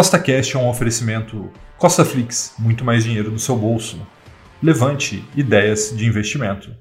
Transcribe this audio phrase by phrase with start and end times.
[0.00, 4.00] Costa Cash é um oferecimento Costa Flix, muito mais dinheiro no seu bolso.
[4.62, 6.74] Levante ideias de investimento.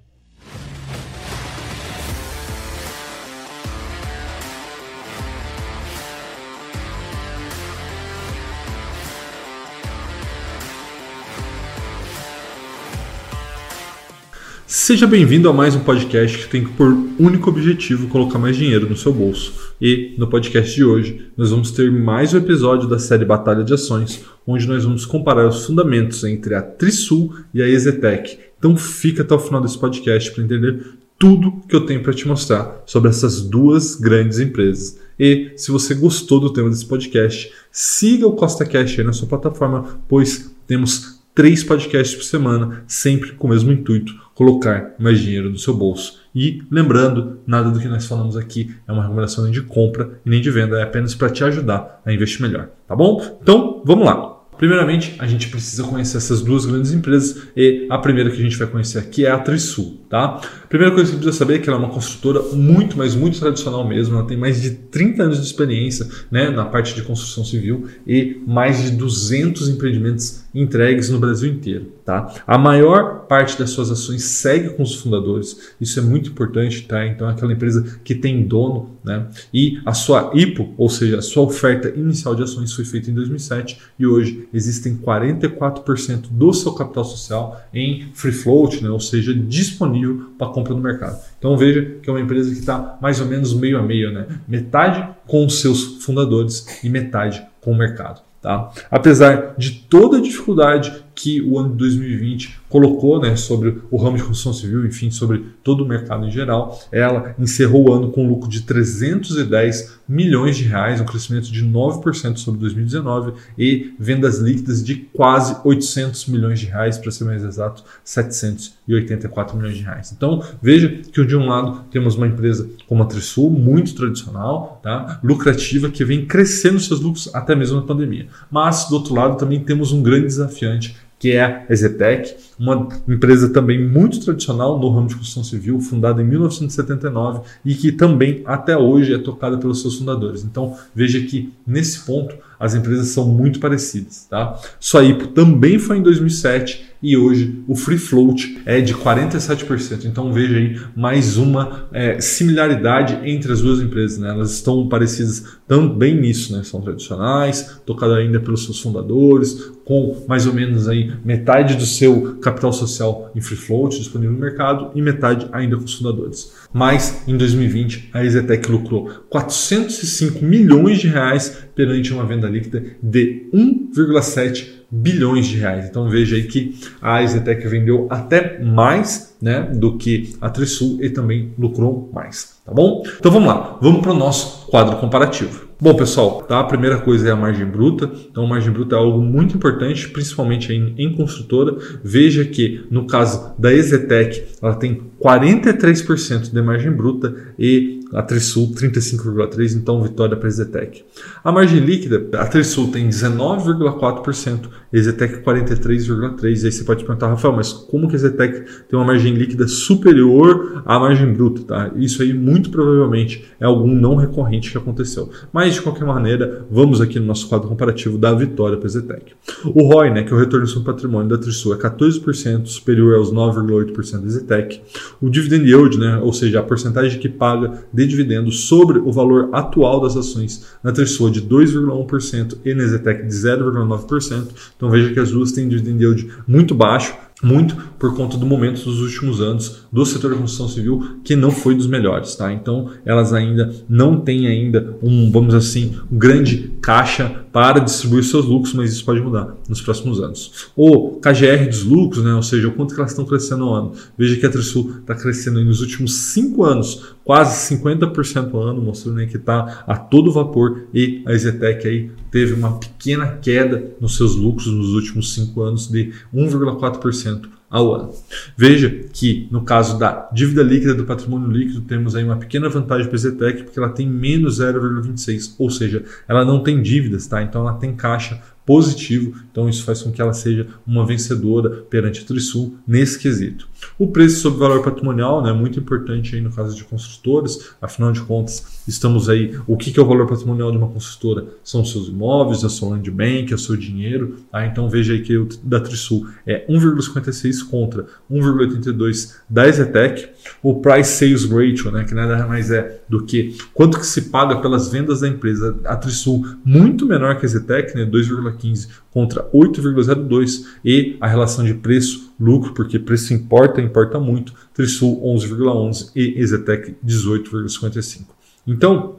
[14.71, 18.95] Seja bem-vindo a mais um podcast que tem por único objetivo colocar mais dinheiro no
[18.95, 19.73] seu bolso.
[19.81, 23.73] E no podcast de hoje, nós vamos ter mais um episódio da série Batalha de
[23.73, 28.37] Ações, onde nós vamos comparar os fundamentos entre a Trisul e a Ezetec.
[28.59, 30.85] Então fica até o final desse podcast para entender
[31.17, 34.99] tudo que eu tenho para te mostrar sobre essas duas grandes empresas.
[35.19, 39.27] E se você gostou do tema desse podcast, siga o Costa Cash aí na sua
[39.27, 45.49] plataforma, pois temos três podcasts por semana, sempre com o mesmo intuito, colocar mais dinheiro
[45.49, 46.21] no seu bolso.
[46.33, 50.29] E lembrando, nada do que nós falamos aqui é uma recomendação nem de compra e
[50.29, 53.37] nem de venda, é apenas para te ajudar a investir melhor, tá bom?
[53.41, 54.38] Então, vamos lá.
[54.59, 58.57] Primeiramente, a gente precisa conhecer essas duas grandes empresas e a primeira que a gente
[58.57, 60.41] vai conhecer aqui é a Trisul, tá?
[60.67, 63.87] Primeira coisa que precisa saber é que ela é uma construtora muito, mas muito tradicional
[63.87, 64.17] mesmo.
[64.17, 68.41] Ela tem mais de 30 anos de experiência né, na parte de construção civil e
[68.45, 72.33] mais de 200 empreendimentos entregues no Brasil inteiro, tá?
[72.45, 75.73] A maior parte das suas ações segue com os fundadores.
[75.79, 77.05] Isso é muito importante, tá?
[77.05, 79.27] Então é aquela empresa que tem dono, né?
[79.53, 83.13] E a sua IPO, ou seja, a sua oferta inicial de ações foi feita em
[83.13, 88.89] 2007 e hoje existem 44% do seu capital social em free float, né?
[88.89, 91.19] ou seja, disponível para compra no mercado.
[91.37, 94.27] Então veja que é uma empresa que está mais ou menos meio a meio, né?
[94.47, 98.21] metade com os seus fundadores e metade com o mercado.
[98.41, 98.71] Tá?
[98.89, 104.15] Apesar de toda a dificuldade que o ano de 2020 colocou né, sobre o ramo
[104.15, 108.23] de construção civil, enfim, sobre todo o mercado em geral, ela encerrou o ano com
[108.23, 114.39] um lucro de 310 milhões de reais, um crescimento de 9% sobre 2019 e vendas
[114.39, 120.13] líquidas de quase 800 milhões de reais, para ser mais exato, 784 milhões de reais.
[120.15, 125.19] Então, veja que de um lado temos uma empresa como a Trisul, muito tradicional, tá?
[125.21, 128.27] lucrativa, que vem crescendo seus lucros até mesmo na pandemia.
[128.49, 133.49] Mas, do outro lado, também temos um grande desafiante que é a Ezetec, uma empresa
[133.49, 138.77] também muito tradicional no ramo de construção civil, fundada em 1979 e que também até
[138.77, 140.45] hoje é tocada pelos seus fundadores.
[140.45, 144.27] Então veja que nesse ponto as empresas são muito parecidas.
[144.29, 144.59] Tá?
[144.79, 150.05] Soipo também foi em 2007 e hoje o free float é de 47%.
[150.05, 154.17] Então veja aí mais uma é, similaridade entre as duas empresas.
[154.17, 154.29] Né?
[154.29, 156.63] Elas estão parecidas também nisso, né?
[156.63, 162.35] são tradicionais, tocadas ainda pelos seus fundadores, com mais ou menos aí metade do seu
[162.35, 166.53] capital social em free float disponível no mercado e metade ainda com os fundadores.
[166.73, 173.47] Mas em 2020 a Exetec lucrou 405 milhões de reais perante uma venda líquida de
[173.53, 175.87] 1,7 bilhões de reais.
[175.87, 181.09] Então veja aí que a Exetec vendeu até mais né, do que a Trisul e
[181.09, 182.59] também lucrou mais.
[182.65, 183.03] Tá bom?
[183.17, 185.69] Então vamos lá, vamos para o nosso quadro comparativo.
[185.81, 186.59] Bom, pessoal, tá?
[186.59, 188.11] a primeira coisa é a margem bruta.
[188.29, 191.77] Então, margem bruta é algo muito importante, principalmente em, em construtora.
[192.03, 198.71] Veja que, no caso da Exetec, ela tem 43% de margem bruta e a Trisul
[198.71, 201.03] 35,3%, então vitória para a Exetec.
[201.43, 206.43] A margem líquida, a Trisul tem 19,4%, a Exetec 43,3%.
[206.43, 209.67] E aí você pode perguntar, Rafael, mas como que a Exetec tem uma margem líquida
[209.67, 211.61] superior à margem bruta?
[211.61, 211.91] Tá?
[211.95, 215.29] Isso aí muito provavelmente é algum não recorrente que aconteceu.
[215.53, 219.33] Mas de qualquer maneira, vamos aqui no nosso quadro comparativo da vitória para a Exetec.
[219.65, 223.31] O ROI, né, que é o retorno sobre patrimônio da Trisul, é 14%, superior aos
[223.31, 224.81] 9,8% da Exetec.
[225.21, 229.49] O dividend yield, né, ou seja, a porcentagem que paga de dividendos sobre o valor
[229.51, 234.47] atual das ações na Trisul de 2,1% e na Zetec de 0,9%.
[234.75, 238.83] Então veja que as duas têm dividend yield muito baixo, muito por conta do momento
[238.83, 242.51] dos últimos anos do setor da construção civil que não foi dos melhores, tá?
[242.51, 248.45] Então elas ainda não têm ainda um, vamos assim, um grande caixa para distribuir seus
[248.45, 250.69] lucros, mas isso pode mudar nos próximos anos.
[250.75, 252.33] O KGR dos lucros, né?
[252.33, 253.93] Ou seja, o quanto que elas estão crescendo ao ano.
[254.17, 259.17] Veja que a Trisul está crescendo nos últimos cinco anos, quase 50% ao ano, mostrando
[259.17, 264.15] né, que está a todo vapor e a Ezetec aí teve uma pequena queda nos
[264.15, 267.28] seus lucros nos últimos cinco anos de 1,4%
[267.69, 268.13] ao ano.
[268.57, 273.07] Veja que no caso da dívida líquida do patrimônio líquido temos aí uma pequena vantagem
[273.07, 277.43] para a porque ela tem menos 0,26, ou seja, ela não tem dívidas, tá?
[277.43, 282.21] Então ela tem caixa positivo, então isso faz com que ela seja uma vencedora perante
[282.21, 283.68] a Trisul nesse quesito.
[283.97, 288.11] O preço sobre valor patrimonial é né, muito importante aí no caso de construtoras, afinal
[288.11, 289.57] de contas, estamos aí.
[289.67, 291.45] O que, que é o valor patrimonial de uma construtora?
[291.63, 294.37] São seus imóveis, a sua land bank, é o seu dinheiro.
[294.51, 294.65] Tá?
[294.65, 300.29] Então veja aí que o da Trisul é 1,56 contra 1,82 da Ezetec.
[300.63, 304.57] O price sales ratio, né, que nada mais é do que quanto que se paga
[304.61, 305.79] pelas vendas da empresa.
[305.85, 311.73] A Trisul muito menor que a Ezetec, né, 2,15 contra 8,02 e a relação de
[311.73, 318.27] preço lucro, porque preço importa, importa muito, Trisul 11,11 e Ezetec 18,55.
[318.65, 319.17] Então,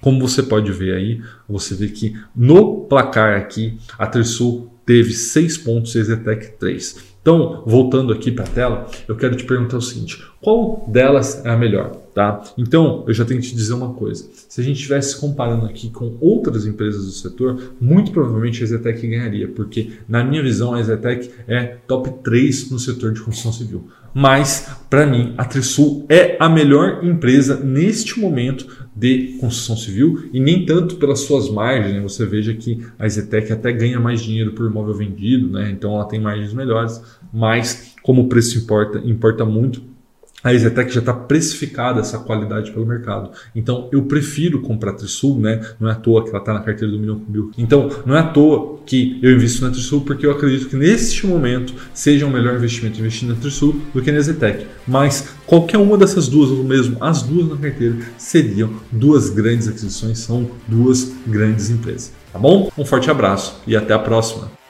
[0.00, 5.58] como você pode ver aí, você vê que no placar aqui a Trisul teve 6
[5.58, 7.12] pontos e a Ezetec 3.
[7.22, 11.50] Então, voltando aqui para a tela, eu quero te perguntar o seguinte: qual delas é
[11.50, 11.92] a melhor?
[12.12, 12.42] Tá?
[12.58, 14.28] Então, eu já tenho que te dizer uma coisa.
[14.48, 19.06] Se a gente estivesse comparando aqui com outras empresas do setor, muito provavelmente a Zetec
[19.06, 23.88] ganharia, porque, na minha visão, a Zetec é top 3 no setor de construção civil.
[24.12, 30.38] Mas, para mim, a Trisul é a melhor empresa neste momento de construção civil e
[30.38, 31.94] nem tanto pelas suas margens.
[31.94, 32.00] Né?
[32.00, 35.70] Você veja que a Zetec até ganha mais dinheiro por imóvel vendido, né?
[35.70, 37.02] então ela tem margens melhores,
[37.32, 39.82] mas como o preço importa, importa muito,
[40.42, 43.30] a Exetec já está precificada essa qualidade pelo mercado.
[43.54, 45.60] Então eu prefiro comprar a Trisul, né?
[45.78, 47.50] Não é à toa que ela está na carteira do Milhão Cubil.
[47.56, 51.26] Então não é à toa que eu invisto na Trisul, porque eu acredito que neste
[51.26, 54.66] momento seja um melhor investimento investir na Trisul do que na Exetec.
[54.86, 60.18] Mas qualquer uma dessas duas, ou mesmo as duas na carteira, seriam duas grandes aquisições,
[60.18, 62.12] são duas grandes empresas.
[62.32, 62.70] Tá bom?
[62.76, 64.61] Um forte abraço e até a próxima.